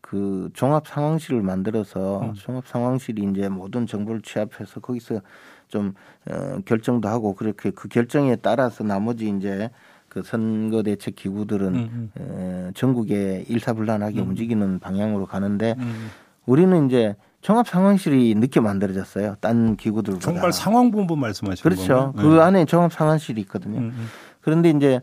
그 0.01 0.49
종합 0.53 0.87
상황실을 0.87 1.41
만들어서 1.41 2.21
음. 2.21 2.33
종합 2.35 2.67
상황실이 2.67 3.27
이제 3.31 3.49
모든 3.49 3.87
정보를 3.87 4.21
취합해서 4.21 4.79
거기서 4.79 5.21
좀 5.67 5.93
어, 6.29 6.59
결정도 6.65 7.09
하고 7.09 7.35
그렇게 7.35 7.69
그 7.71 7.87
결정에 7.87 8.35
따라서 8.35 8.83
나머지 8.83 9.29
이제 9.29 9.69
그 10.09 10.23
선거 10.23 10.81
대책 10.81 11.15
기구들은 11.15 11.75
음, 11.75 12.11
음. 12.17 12.71
전국에 12.73 13.43
일사불란하게 13.49 14.21
음. 14.21 14.29
움직이는 14.29 14.79
방향으로 14.79 15.25
가는데 15.25 15.75
음. 15.77 16.09
우리는 16.45 16.87
이제 16.87 17.15
종합 17.41 17.67
상황실이 17.67 18.33
늦게 18.35 18.59
만들어졌어요. 18.59 19.35
딴 19.41 19.75
기구들보다. 19.75 20.23
정말 20.23 20.51
상황본부 20.51 21.15
말씀하시는 21.15 21.61
그렇죠. 21.61 22.11
건가요? 22.13 22.29
그 22.29 22.35
네. 22.35 22.41
안에 22.41 22.65
종합 22.65 22.93
상황실이 22.93 23.41
있거든요. 23.41 23.79
음, 23.79 23.93
음. 23.93 24.07
그런데 24.41 24.69
이제 24.69 25.01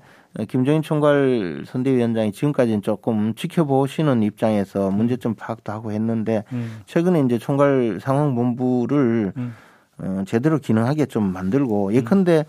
김정인 0.48 0.80
총괄 0.80 1.64
선대위원장이 1.66 2.32
지금까지는 2.32 2.80
조금 2.80 3.34
지켜보시는 3.34 4.22
입장에서 4.22 4.90
문제점 4.90 5.34
파악도 5.34 5.72
하고 5.72 5.92
했는데 5.92 6.44
최근에 6.86 7.20
이제 7.20 7.38
총괄 7.38 7.98
상황본부를 8.00 9.34
어, 9.36 9.50
제대로 10.26 10.58
기능하게 10.58 11.06
좀 11.06 11.32
만들고 11.32 11.94
예컨대 11.94 12.44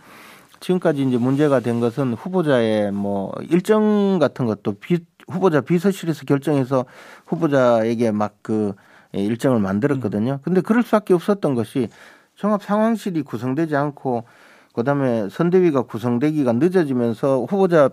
지금까지 0.60 1.04
이제 1.04 1.18
문제가 1.18 1.60
된 1.60 1.80
것은 1.80 2.14
후보자의 2.14 2.92
뭐 2.92 3.34
일정 3.50 4.18
같은 4.20 4.46
것도 4.46 4.74
비, 4.80 5.00
후보자 5.28 5.62
비서실에서 5.62 6.26
결정해서 6.26 6.86
후보자에게 7.26 8.12
막 8.12 8.36
그 8.42 8.74
일정을 9.14 9.60
만들었거든요. 9.60 10.40
근데 10.44 10.62
그럴 10.62 10.84
수밖에 10.84 11.14
없었던 11.14 11.56
것이 11.56 11.90
종합 12.36 12.64
상황실이 12.64 13.22
구성되지 13.22 13.76
않고 13.76 14.24
그다음에 14.74 15.30
선대위가 15.30 15.84
구성되기가 15.84 16.54
늦어지면서 16.54 17.46
후보자 17.48 17.90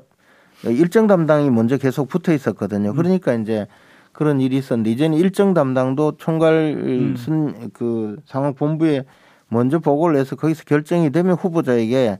일정 0.65 1.07
담당이 1.07 1.51
먼저 1.51 1.77
계속 1.77 2.09
붙어 2.09 2.33
있었거든요. 2.33 2.95
그러니까 2.95 3.35
이제 3.35 3.67
그런 4.13 4.41
일이 4.41 4.57
있었는데 4.57 4.91
이제는 4.91 5.19
일정 5.19 5.55
담당도 5.55 6.17
총괄 6.17 6.75
음. 6.77 7.71
그 7.75 8.17
상황 8.25 8.55
본부에 8.55 9.05
먼저 9.51 9.79
보고를 9.79 10.17
해서 10.19 10.37
거기서 10.37 10.65
결정이 10.65 11.11
되면 11.11 11.35
후보자에게 11.37 12.19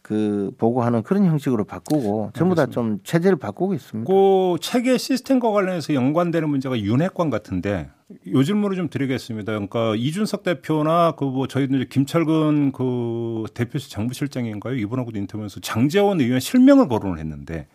그 0.00 0.52
보고하는 0.56 1.02
그런 1.02 1.26
형식으로 1.26 1.64
바꾸고 1.64 2.30
전부 2.34 2.54
다 2.54 2.66
좀 2.66 2.98
체제를 3.04 3.36
바꾸고 3.36 3.74
있습니다. 3.74 4.10
그 4.10 4.56
체계 4.60 4.96
시스템과 4.96 5.50
관련해서 5.50 5.92
연관되는 5.92 6.48
문제가 6.48 6.78
윤핵관 6.78 7.28
같은데 7.30 7.90
요 8.32 8.42
질문을 8.42 8.76
좀 8.76 8.88
드리겠습니다. 8.88 9.52
그러니까 9.52 9.94
이준석 9.96 10.44
대표나 10.44 11.12
그 11.12 11.26
뭐 11.26 11.46
저희들 11.46 11.88
김철근 11.90 12.72
그 12.72 13.44
대표실 13.52 13.90
정부실장인가요? 13.90 14.76
이분하고도 14.76 15.18
인터뷰에서 15.18 15.60
장재원 15.60 16.20
의원 16.20 16.40
실명을 16.40 16.88
거론을 16.88 17.18
했는데 17.18 17.66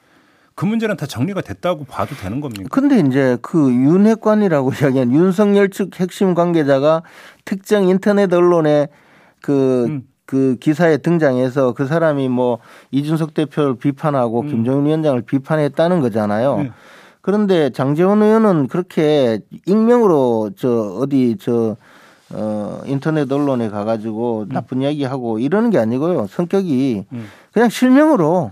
그 0.56 0.66
문제는 0.66 0.98
다 0.98 1.06
정리가 1.06 1.42
됐다고 1.42 1.86
봐도 1.86 2.16
되는 2.16 2.42
겁니까? 2.42 2.70
근데 2.72 3.00
이제 3.00 3.38
그 3.42 3.72
윤핵관이라고 3.72 4.72
이야기한 4.82 5.12
윤석열 5.12 5.70
측 5.70 6.00
핵심 6.00 6.34
관계자가 6.34 7.04
특정 7.46 7.88
인터넷 7.88 8.32
언론에 8.34 8.88
그 9.42 9.86
음. 9.86 10.08
그 10.26 10.56
기사에 10.60 10.98
등장해서 10.98 11.74
그 11.74 11.86
사람이 11.86 12.30
뭐 12.30 12.60
이준석 12.92 13.34
대표를 13.34 13.76
비판하고 13.76 14.42
음. 14.42 14.48
김정은 14.48 14.86
위원장을 14.86 15.22
비판했다는 15.24 16.02
거잖아요. 16.02 16.58
네. 16.58 16.72
그런데 17.22 17.70
장재원 17.70 18.22
의원은 18.22 18.68
그렇게 18.68 19.40
익명으로 19.66 20.52
저 20.58 20.70
어디 21.00 21.38
저 21.40 21.76
어 22.34 22.82
인터넷 22.86 23.32
언론에 23.32 23.70
가가지고 23.70 24.46
음. 24.48 24.50
나쁜 24.50 24.82
이야기하고 24.82 25.40
이러는 25.40 25.70
게 25.70 25.78
아니고요. 25.78 26.28
성격이 26.28 27.06
음. 27.12 27.28
그냥 27.52 27.70
실명으로 27.70 28.52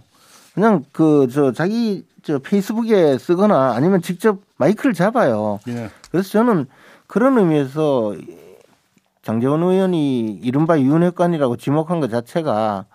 그냥 0.54 0.84
그 0.92 1.28
저 1.32 1.52
자기 1.52 2.06
저 2.24 2.40
페이스북에 2.40 3.18
쓰거나 3.18 3.74
아니면 3.74 4.02
직접 4.02 4.40
마이크를 4.58 4.94
잡아요. 4.94 5.60
예. 5.68 5.90
그래서 6.12 6.30
저는 6.30 6.68
그런 7.08 7.38
의미에서 7.38 8.16
장재원 9.24 9.64
의원이 9.64 10.40
이른바 10.44 10.80
윤회관이라고 10.80 11.58
지목한 11.58 12.00
것 12.00 12.10
자체가 12.10 12.86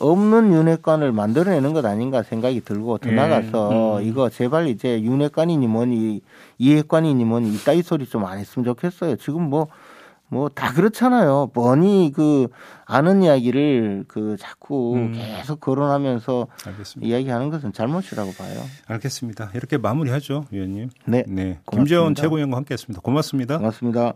없는 0.00 0.52
윤회관을 0.52 1.12
만들어내는 1.12 1.72
것 1.72 1.84
아닌가 1.84 2.22
생각이 2.22 2.60
들고 2.60 2.98
더 2.98 3.10
예. 3.10 3.14
나가서 3.14 3.98
음. 3.98 4.02
이거 4.04 4.28
제발 4.30 4.68
이제 4.68 5.00
윤회관이니 5.02 5.66
뭐니 5.66 6.20
이해관이니 6.58 7.24
뭐니 7.24 7.52
이따위 7.54 7.82
소리 7.82 8.06
좀 8.06 8.24
안 8.24 8.38
했으면 8.38 8.64
좋겠어요. 8.64 9.16
지금 9.16 9.42
뭐 9.50 9.66
뭐 10.30 10.48
다 10.50 10.72
그렇잖아요. 10.72 11.50
뻔히 11.54 12.12
그 12.14 12.48
아는 12.84 13.22
이야기를 13.22 14.04
그 14.08 14.36
자꾸 14.38 14.94
음. 14.96 15.12
계속 15.12 15.60
거론하면서 15.60 16.46
알겠습니다. 16.66 17.08
이야기하는 17.08 17.50
것은 17.50 17.72
잘못이라고 17.72 18.32
봐요. 18.32 18.60
알겠습니다. 18.86 19.50
이렇게 19.54 19.78
마무리하죠, 19.78 20.44
위원님. 20.50 20.90
네. 21.06 21.24
네. 21.28 21.60
김재원 21.70 22.14
최고위원과 22.14 22.56
함께했습니다. 22.58 23.00
고맙습니다. 23.02 23.58
고맙습니다. 23.58 24.14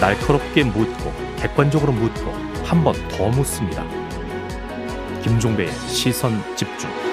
날카롭게 0.00 0.64
묻고 0.64 1.12
객관적으로 1.38 1.92
묻고 1.92 2.30
한 2.64 2.82
번 2.82 2.94
더 3.10 3.28
묻습니다. 3.28 3.84
김종배의 5.22 5.70
시선 5.88 6.32
집중. 6.56 7.03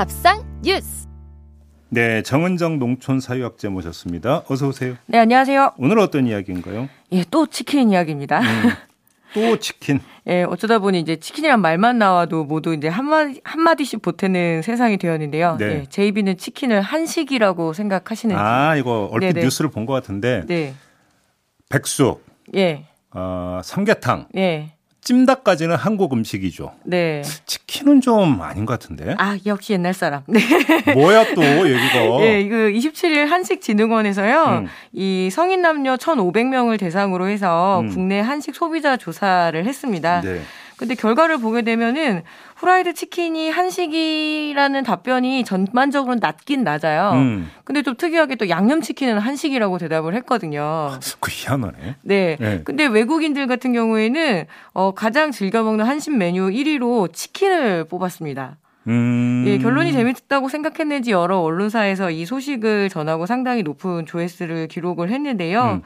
밥상 0.00 0.42
뉴스. 0.62 1.06
네, 1.90 2.22
정은정 2.22 2.78
농촌 2.78 3.20
사회학자 3.20 3.68
모셨습니다. 3.68 4.44
어서 4.48 4.68
오세요. 4.68 4.96
네, 5.04 5.18
안녕하세요. 5.18 5.74
오늘 5.76 5.98
어떤 5.98 6.26
이야기인가요? 6.26 6.88
예, 7.12 7.22
또 7.30 7.46
치킨 7.46 7.90
이야기입니다. 7.90 8.40
음. 8.40 8.70
또 9.34 9.58
치킨. 9.58 10.00
예, 10.26 10.42
어쩌다 10.44 10.78
보니 10.78 11.00
이제 11.00 11.16
치킨이란 11.16 11.60
말만 11.60 11.98
나와도 11.98 12.44
모두 12.44 12.72
이제 12.72 12.88
한마디, 12.88 13.42
한마디씩 13.44 14.00
보태는 14.00 14.62
세상이 14.62 14.96
되었는데요. 14.96 15.56
네. 15.58 15.66
예, 15.66 15.86
제이비는 15.90 16.38
치킨을 16.38 16.80
한식이라고 16.80 17.74
생각하시는지. 17.74 18.40
아, 18.40 18.76
이거 18.76 19.06
얼핏 19.12 19.34
네네. 19.34 19.42
뉴스를 19.44 19.70
본 19.70 19.84
것 19.84 19.92
같은데. 19.92 20.44
네. 20.46 20.72
백숙. 21.68 22.24
예. 22.54 22.86
어, 23.10 23.60
삼계탕. 23.62 24.28
예. 24.38 24.72
찜닭까지는 25.02 25.76
한국 25.76 26.12
음식이죠. 26.12 26.72
네. 26.84 27.22
치킨은 27.46 28.00
좀 28.00 28.40
아닌 28.42 28.66
것 28.66 28.78
같은데. 28.78 29.14
아, 29.18 29.38
역시 29.46 29.72
옛날 29.72 29.94
사람. 29.94 30.22
네. 30.26 30.40
뭐야 30.94 31.34
또 31.34 31.42
얘기가. 31.42 32.20
예, 32.24 32.40
이거 32.40 32.56
27일 32.56 33.26
한식진흥원에서요. 33.26 34.44
음. 34.62 34.66
이 34.92 35.30
성인 35.32 35.62
남녀 35.62 35.96
1,500명을 35.96 36.78
대상으로 36.78 37.28
해서 37.28 37.80
음. 37.80 37.88
국내 37.88 38.20
한식 38.20 38.54
소비자 38.54 38.96
조사를 38.96 39.64
했습니다. 39.64 40.20
네. 40.20 40.42
근데 40.80 40.94
결과를 40.94 41.36
보게 41.36 41.60
되면은 41.60 42.22
후라이드 42.56 42.94
치킨이 42.94 43.50
한식이라는 43.50 44.82
답변이 44.82 45.44
전반적으로 45.44 46.14
낮긴 46.18 46.64
낮아요. 46.64 47.10
음. 47.16 47.50
근데 47.64 47.82
좀 47.82 47.96
특이하게 47.98 48.36
또 48.36 48.48
양념 48.48 48.80
치킨은 48.80 49.18
한식이라고 49.18 49.76
대답을 49.76 50.14
했거든요. 50.14 50.98
그 51.20 51.30
희한하네. 51.30 51.96
네. 52.00 52.36
네. 52.40 52.62
근데 52.64 52.86
외국인들 52.86 53.46
같은 53.46 53.74
경우에는 53.74 54.46
어 54.72 54.94
가장 54.94 55.32
즐겨 55.32 55.62
먹는 55.62 55.84
한식 55.84 56.16
메뉴 56.16 56.48
1위로 56.48 57.12
치킨을 57.12 57.84
뽑았습니다. 57.84 58.56
음. 58.86 59.44
예, 59.46 59.58
결론이 59.58 59.92
재밌다고 59.92 60.48
생각했는지 60.48 61.10
여러 61.10 61.40
언론사에서 61.40 62.10
이 62.10 62.24
소식을 62.24 62.88
전하고 62.88 63.26
상당히 63.26 63.62
높은 63.62 64.06
조회수를 64.06 64.68
기록을 64.68 65.10
했는데요. 65.10 65.62
음. 65.62 65.82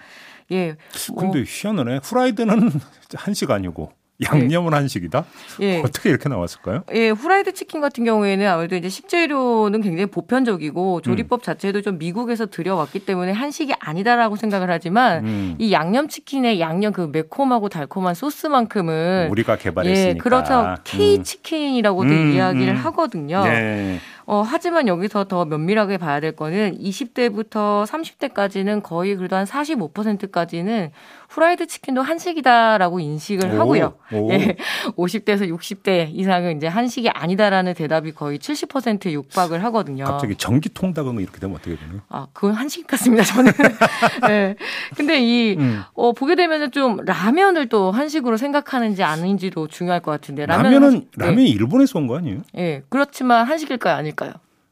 예. 0.52 0.76
뭐. 1.12 1.32
근데 1.32 1.42
희한하네. 1.44 1.98
후라이드는 2.04 2.70
한식 3.16 3.50
아니고. 3.50 3.90
양념은 4.22 4.70
네. 4.70 4.76
한식이다? 4.76 5.24
예. 5.60 5.80
어떻게 5.80 6.08
이렇게 6.08 6.28
나왔을까요? 6.28 6.84
예, 6.94 7.08
후라이드 7.10 7.52
치킨 7.52 7.80
같은 7.80 8.04
경우에는 8.04 8.46
아무래도 8.46 8.76
이제 8.76 8.88
식재료는 8.88 9.80
굉장히 9.82 10.06
보편적이고 10.06 11.00
조리법 11.00 11.40
음. 11.40 11.42
자체도 11.42 11.82
좀 11.82 11.98
미국에서 11.98 12.46
들여왔기 12.46 13.00
때문에 13.00 13.32
한식이 13.32 13.74
아니다라고 13.80 14.36
생각을 14.36 14.70
하지만 14.70 15.24
음. 15.24 15.54
이 15.58 15.72
양념 15.72 16.06
치킨의 16.06 16.60
양념 16.60 16.92
그 16.92 17.08
매콤하고 17.12 17.68
달콤한 17.68 18.14
소스만큼은 18.14 19.28
우리가 19.30 19.56
개발했으니까. 19.56 20.10
예, 20.10 20.14
그렇죠. 20.14 20.76
K 20.84 21.24
치킨이라고도 21.24 22.08
음. 22.10 22.32
이야기를 22.32 22.74
음. 22.74 22.76
하거든요. 22.76 23.42
네. 23.42 23.98
어, 24.26 24.42
하지만 24.46 24.88
여기서 24.88 25.24
더 25.24 25.44
면밀하게 25.44 25.98
봐야 25.98 26.20
될 26.20 26.32
거는 26.34 26.78
20대부터 26.78 27.84
30대까지는 27.86 28.82
거의 28.82 29.16
그래도 29.16 29.36
한 29.36 29.44
45%까지는 29.44 30.90
후라이드 31.28 31.66
치킨도 31.66 32.00
한식이다라고 32.02 33.00
인식을 33.00 33.54
오, 33.54 33.60
하고요. 33.60 33.94
오. 34.12 34.30
예. 34.32 34.56
50대에서 34.96 35.48
60대 35.52 36.08
이상은 36.12 36.56
이제 36.56 36.66
한식이 36.68 37.08
아니다라는 37.10 37.74
대답이 37.74 38.12
거의 38.12 38.38
70% 38.38 39.10
육박을 39.10 39.62
하거든요. 39.64 40.04
갑자기 40.04 40.36
전기 40.36 40.68
통닭은 40.68 41.18
이렇게 41.20 41.40
되면 41.40 41.56
어떻게 41.56 41.76
되나요? 41.76 42.00
아, 42.08 42.26
그건 42.32 42.52
한식 42.54 42.86
같습니다, 42.86 43.24
저는. 43.24 43.50
네. 44.28 44.54
근데 44.96 45.20
이, 45.20 45.56
음. 45.58 45.82
어, 45.94 46.12
보게 46.12 46.34
되면은 46.36 46.70
좀 46.70 46.98
라면을 47.04 47.68
또 47.68 47.90
한식으로 47.90 48.36
생각하는지 48.36 49.02
아닌지도 49.02 49.66
중요할 49.68 50.00
것 50.00 50.12
같은데. 50.12 50.46
라면은, 50.46 50.72
라면은 50.80 51.06
라면이 51.16 51.44
네. 51.44 51.50
일본에서 51.50 51.98
온 51.98 52.06
거 52.06 52.16
아니에요? 52.18 52.42
예. 52.56 52.62
네. 52.62 52.82
그렇지만 52.88 53.44
한식일까요, 53.46 53.96
아닐까요? 53.96 54.13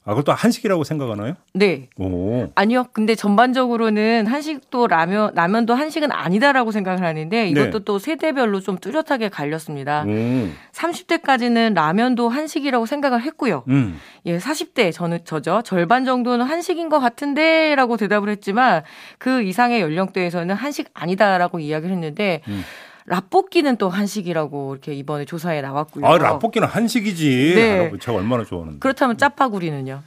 아, 0.04 0.14
그것도 0.14 0.32
한식이라고 0.32 0.82
생각하나요? 0.82 1.34
네. 1.54 1.88
오. 1.96 2.48
아니요. 2.56 2.86
근데 2.92 3.14
전반적으로는 3.14 4.26
한식도 4.26 4.88
라면, 4.88 5.32
라면도 5.34 5.74
한식은 5.74 6.10
아니다라고 6.10 6.72
생각을 6.72 7.04
하는데 7.04 7.48
이것도 7.48 7.78
네. 7.78 7.84
또 7.84 8.00
세대별로 8.00 8.58
좀 8.60 8.78
뚜렷하게 8.78 9.28
갈렸습니다. 9.28 10.04
오. 10.04 10.48
30대까지는 10.72 11.74
라면도 11.74 12.28
한식이라고 12.28 12.84
생각을 12.84 13.22
했고요. 13.22 13.62
음. 13.68 13.96
예, 14.26 14.38
40대 14.38 14.92
저는 14.92 15.20
저죠. 15.24 15.62
절반 15.64 16.04
정도는 16.04 16.46
한식인 16.46 16.88
것 16.88 16.98
같은데 16.98 17.76
라고 17.76 17.96
대답을 17.96 18.28
했지만 18.28 18.82
그 19.18 19.42
이상의 19.42 19.80
연령대에서는 19.82 20.52
한식 20.52 20.90
아니다라고 20.94 21.60
이야기를 21.60 21.94
했는데 21.94 22.42
음. 22.48 22.64
라볶이는 23.06 23.76
또 23.76 23.88
한식이라고 23.88 24.74
이렇게 24.74 24.94
이번에 24.94 25.24
조사에 25.24 25.60
나왔고요. 25.60 26.06
아, 26.06 26.18
라볶이는 26.18 26.68
한식이지. 26.68 27.52
네. 27.54 27.92
제가 28.00 28.18
얼마나 28.18 28.44
좋아하는데. 28.44 28.78
그렇다면 28.78 29.18
짜파구리는요? 29.18 30.02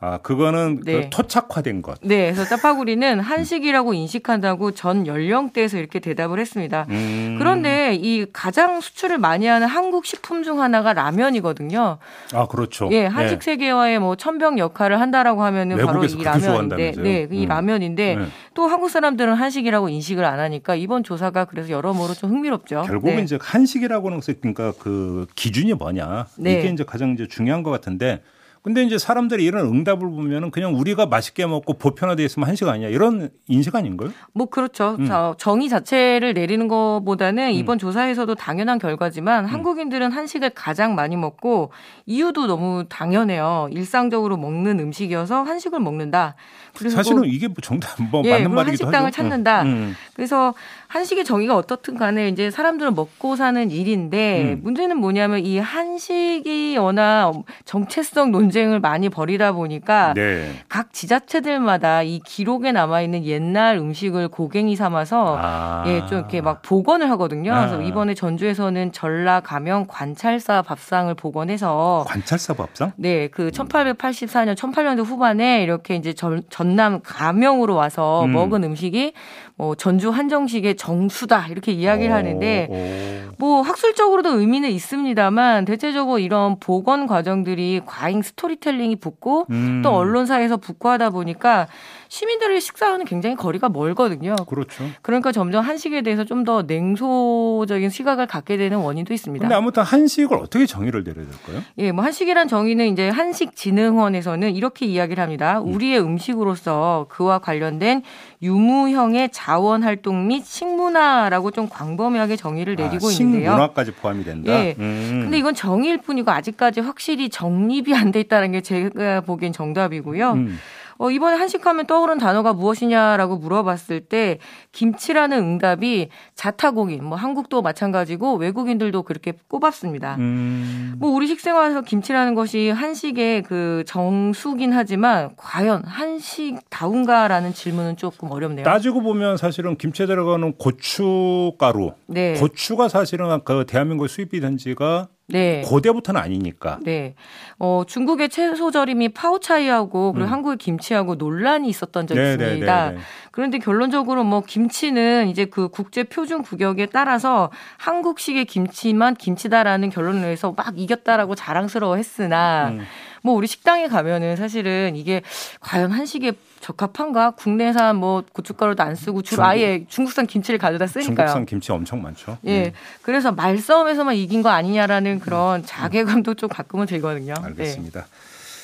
아, 0.00 0.18
그거는 0.18 0.80
그 0.80 0.84
네. 0.84 1.00
그 1.00 1.10
토착화된 1.10 1.82
것. 1.82 1.98
네, 2.02 2.32
그래서 2.32 2.44
짜파구리는 2.44 3.18
한식이라고 3.18 3.94
인식한다고 3.94 4.70
전 4.70 5.08
연령대에서 5.08 5.76
이렇게 5.76 5.98
대답을 5.98 6.38
했습니다. 6.38 6.86
음. 6.90 7.34
그런데 7.36 7.96
이 8.00 8.24
가장 8.32 8.80
수출을 8.80 9.18
많이 9.18 9.46
하는 9.46 9.66
한국 9.66 10.06
식품 10.06 10.44
중 10.44 10.60
하나가 10.60 10.92
라면이거든요. 10.92 11.98
아, 12.32 12.46
그렇죠. 12.46 12.88
예, 12.92 13.06
한식 13.06 13.40
네. 13.40 13.44
세계화의 13.44 13.98
뭐 13.98 14.14
천병 14.14 14.60
역할을 14.60 15.00
한다라고 15.00 15.42
하면은 15.42 15.84
바로 15.84 16.04
이 16.04 16.22
라면인데, 16.22 16.92
네, 16.92 17.28
이 17.32 17.42
음. 17.42 17.48
라면인데 17.48 18.14
네. 18.14 18.24
또 18.54 18.68
한국 18.68 18.90
사람들은 18.90 19.34
한식이라고 19.34 19.88
인식을 19.88 20.24
안 20.24 20.38
하니까 20.38 20.76
이번 20.76 21.02
조사가 21.02 21.46
그래서 21.46 21.70
여러모로 21.70 22.14
좀 22.14 22.30
흥미롭죠. 22.30 22.82
결국은 22.86 23.16
네. 23.16 23.22
이제 23.24 23.36
한식이라고는 23.40 24.20
그러니까 24.40 24.72
그 24.78 25.26
기준이 25.34 25.74
뭐냐 25.74 26.26
네. 26.36 26.60
이게 26.60 26.68
이제 26.68 26.84
가장 26.84 27.10
이제 27.14 27.26
중요한 27.26 27.64
것 27.64 27.72
같은데. 27.72 28.22
근데 28.68 28.82
이제 28.82 28.98
사람들이 28.98 29.46
이런 29.46 29.64
응답을 29.64 30.10
보면은 30.10 30.50
그냥 30.50 30.78
우리가 30.78 31.06
맛있게 31.06 31.46
먹고 31.46 31.78
보편화돼 31.78 32.22
있으면 32.22 32.46
한식 32.46 32.68
아니야 32.68 32.90
이런 32.90 33.30
인식 33.46 33.74
아닌가요? 33.74 34.10
뭐 34.34 34.44
그렇죠. 34.44 34.98
음. 34.98 35.08
정의 35.38 35.70
자체를 35.70 36.34
내리는 36.34 36.68
것보다는 36.68 37.52
이번 37.52 37.76
음. 37.76 37.78
조사에서도 37.78 38.34
당연한 38.34 38.78
결과지만 38.78 39.46
음. 39.46 39.50
한국인들은 39.50 40.12
한식을 40.12 40.50
가장 40.50 40.94
많이 40.94 41.16
먹고 41.16 41.72
이유도 42.04 42.46
너무 42.46 42.84
당연해요. 42.90 43.68
일상적으로 43.70 44.36
먹는 44.36 44.80
음식이어서 44.80 45.44
한식을 45.44 45.80
먹는다. 45.80 46.34
사실은 46.74 47.24
이게 47.24 47.48
뭐 47.48 47.56
정답 47.62 47.96
뭐 48.10 48.22
예, 48.26 48.32
맞는 48.32 48.54
말이기도 48.54 48.86
하죠. 48.88 48.96
한식당을 48.96 49.12
찾는다. 49.12 49.62
음. 49.62 49.66
음. 49.68 49.96
그래서 50.12 50.52
한식의 50.88 51.24
정의가 51.24 51.56
어떻든 51.56 51.96
간에 51.96 52.28
이제 52.28 52.50
사람들은 52.50 52.94
먹고 52.94 53.36
사는 53.36 53.70
일인데 53.70 54.54
음. 54.54 54.60
문제는 54.62 54.98
뭐냐면 54.98 55.40
이 55.40 55.58
한식이 55.58 56.76
워낙 56.78 57.32
정체성 57.64 58.30
논쟁 58.30 58.58
논쟁을 58.58 58.80
많이 58.80 59.08
벌이다 59.08 59.52
보니까 59.52 60.12
네. 60.14 60.52
각 60.68 60.92
지자체들마다 60.92 62.02
이 62.02 62.20
기록에 62.24 62.72
남아 62.72 63.02
있는 63.02 63.24
옛날 63.24 63.76
음식을 63.76 64.28
고갱이 64.28 64.76
삼아서 64.76 65.38
아. 65.40 65.84
예, 65.86 66.04
좀 66.06 66.18
이렇게 66.18 66.40
막 66.40 66.62
복원을 66.62 67.10
하거든요. 67.12 67.54
아. 67.54 67.66
그래서 67.66 67.82
이번에 67.82 68.14
전주에서는 68.14 68.92
전라 68.92 69.40
가명 69.40 69.86
관찰사 69.88 70.62
밥상을 70.62 71.12
복원해서 71.14 72.04
관찰사 72.06 72.54
밥상? 72.54 72.92
네, 72.96 73.28
그 73.28 73.50
1884년 73.50 74.56
1800년대 74.56 75.04
후반에 75.04 75.62
이렇게 75.62 75.94
이제 75.94 76.12
전, 76.12 76.42
전남 76.50 77.00
가명으로 77.02 77.74
와서 77.74 78.24
음. 78.24 78.32
먹은 78.32 78.64
음식이 78.64 79.12
뭐 79.58 79.74
전주 79.74 80.10
한정식의 80.10 80.76
정수다 80.76 81.48
이렇게 81.48 81.72
이야기를 81.72 82.12
오, 82.12 82.14
하는데 82.14 82.68
오. 82.70 83.34
뭐 83.38 83.60
학술적으로도 83.62 84.38
의미는 84.38 84.70
있습니다만 84.70 85.64
대체적으로 85.64 86.20
이런 86.20 86.60
복원 86.60 87.08
과정들이 87.08 87.82
과잉 87.84 88.22
스토리텔링이 88.22 88.96
붙고 88.96 89.46
음. 89.50 89.82
또 89.82 89.90
언론사에서 89.90 90.58
북구하다 90.58 91.10
보니까 91.10 91.66
시민들의 92.08 92.60
식사와는 92.60 93.04
굉장히 93.04 93.36
거리가 93.36 93.68
멀거든요. 93.68 94.34
그렇죠. 94.48 94.84
그러니까 95.02 95.30
점점 95.32 95.62
한식에 95.64 96.02
대해서 96.02 96.24
좀 96.24 96.38
더 96.44 96.62
냉소적인 96.62 97.90
시각을 97.90 98.26
갖게 98.28 98.56
되는 98.56 98.78
원인도 98.78 99.12
있습니다. 99.12 99.42
근데 99.42 99.54
아무튼 99.54 99.82
한식을 99.82 100.36
어떻게 100.36 100.66
정의를 100.66 101.02
내려야 101.04 101.26
될까요? 101.26 101.62
예, 101.78 101.90
뭐 101.92 102.04
한식이란 102.04 102.46
정의는 102.48 102.86
이제 102.86 103.08
한식진흥원에서는 103.10 104.54
이렇게 104.54 104.86
이야기를 104.86 105.22
합니다. 105.22 105.60
음. 105.60 105.74
우리의 105.74 106.00
음식으로서 106.00 107.06
그와 107.10 107.40
관련된 107.40 108.02
유무형의 108.42 109.30
자원 109.32 109.82
활동 109.82 110.28
및 110.28 110.44
식문화라고 110.44 111.50
좀 111.50 111.68
광범위하게 111.68 112.36
정의를 112.36 112.76
아, 112.80 112.84
내리고 112.86 113.08
아, 113.08 113.10
있는데요. 113.12 113.50
식문화까지 113.50 113.92
포함이 113.92 114.24
된다. 114.24 114.52
예. 114.52 114.74
음. 114.78 115.20
근데 115.24 115.38
이건 115.38 115.54
정의일 115.54 115.98
뿐이고 115.98 116.30
아직까지 116.30 116.80
확실히 116.80 117.28
정립이 117.28 117.94
안 117.94 118.08
돼 118.12 118.20
있다는 118.20 118.52
게 118.52 118.60
제가 118.62 119.20
보기엔 119.22 119.52
정답이고요. 119.52 120.32
음. 120.32 120.58
어, 120.98 121.10
이번에 121.10 121.36
한식하면 121.36 121.86
떠오른 121.86 122.18
단어가 122.18 122.52
무엇이냐라고 122.52 123.36
물어봤을 123.36 124.00
때 124.00 124.38
김치라는 124.72 125.38
응답이 125.38 126.08
자타공인, 126.34 127.04
뭐 127.04 127.16
한국도 127.16 127.62
마찬가지고 127.62 128.34
외국인들도 128.34 129.04
그렇게 129.04 129.32
꼽았습니다. 129.48 130.16
음. 130.16 130.94
뭐 130.98 131.10
우리 131.10 131.28
식생활에서 131.28 131.82
김치라는 131.82 132.34
것이 132.34 132.70
한식의 132.70 133.44
그 133.44 133.84
정수긴 133.86 134.72
하지만 134.72 135.30
과연 135.36 135.84
한식다운가라는 135.84 137.54
질문은 137.54 137.96
조금 137.96 138.32
어렵네요. 138.32 138.64
따지고 138.64 139.00
보면 139.02 139.36
사실은 139.36 139.76
김치에 139.76 140.06
들어가는 140.06 140.54
고춧가루, 140.54 141.92
네. 142.06 142.34
고추가 142.34 142.88
사실은 142.88 143.40
그 143.44 143.64
대한민국 143.66 144.08
수입이 144.08 144.40
된 144.40 144.56
지가 144.56 145.08
네. 145.28 145.62
고대부터는 145.66 146.20
아니니까. 146.20 146.78
네. 146.82 147.14
어, 147.58 147.82
중국의 147.86 148.30
채소 148.30 148.70
절임이 148.70 149.10
파오차이하고 149.10 150.12
그리고 150.12 150.26
음. 150.26 150.32
한국의 150.32 150.56
김치하고 150.56 151.16
논란이 151.16 151.68
있었던 151.68 152.06
적이 152.06 152.18
네, 152.18 152.36
네 152.36 152.44
있습니다. 152.44 152.90
네, 152.90 152.96
네, 152.96 153.02
그런데 153.30 153.58
결론적으로 153.58 154.24
뭐 154.24 154.40
김치는 154.40 155.28
이제 155.28 155.44
그 155.44 155.68
국제 155.68 156.04
표준 156.04 156.42
구역에 156.42 156.86
따라서 156.86 157.50
한국식의 157.76 158.46
김치만 158.46 159.14
김치다라는 159.14 159.90
결론을 159.90 160.22
내서 160.22 160.54
막 160.56 160.72
이겼다라고 160.78 161.34
자랑스러워 161.34 161.96
했으나 161.96 162.70
음. 162.70 162.80
뭐 163.28 163.36
우리 163.36 163.46
식당에 163.46 163.88
가면은 163.88 164.36
사실은 164.36 164.96
이게 164.96 165.20
과연 165.60 165.92
한식에 165.92 166.32
적합한가? 166.60 167.32
국내산 167.32 167.96
뭐 167.96 168.24
고춧가루도 168.32 168.82
안 168.82 168.94
쓰고 168.96 169.20
주로 169.20 169.42
중국, 169.42 169.48
아예 169.50 169.84
중국산 169.86 170.26
김치를 170.26 170.58
가져다 170.58 170.86
쓰니까요. 170.86 171.14
중국산 171.14 171.44
김치 171.44 171.70
엄청 171.70 172.00
많죠. 172.00 172.38
예. 172.44 172.62
네. 172.62 172.72
그래서 173.02 173.30
말싸움에서만 173.30 174.14
이긴 174.14 174.40
거 174.42 174.48
아니냐라는 174.48 175.20
그런 175.20 175.60
음. 175.60 175.64
자괴감도 175.66 176.34
좀 176.34 176.48
가끔은 176.48 176.86
들거든요. 176.86 177.34
알겠습니다. 177.42 178.00
네. 178.00 178.06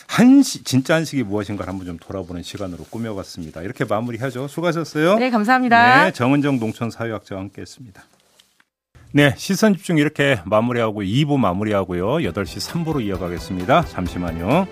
한식 0.06 0.64
진짜 0.64 0.94
한식이 0.94 1.24
무엇인가 1.24 1.66
한번 1.66 1.86
좀 1.86 1.98
돌아보는 1.98 2.42
시간으로 2.42 2.84
꾸며봤습니다. 2.84 3.60
이렇게 3.60 3.84
마무리하죠. 3.84 4.48
수고하셨어요. 4.48 5.16
네, 5.16 5.28
감사합니다. 5.28 6.04
네, 6.04 6.12
정은정 6.12 6.58
농촌 6.58 6.90
사회학자와 6.90 7.42
함께했습니다. 7.42 8.02
네, 9.16 9.32
시선 9.36 9.76
집중 9.76 9.96
이렇게 9.96 10.40
마무리하고 10.44 11.02
2부 11.02 11.38
마무리하고요. 11.38 12.16
8시 12.32 12.84
3부로 12.84 13.00
이어가겠습니다. 13.00 13.84
잠시만요. 13.84 14.66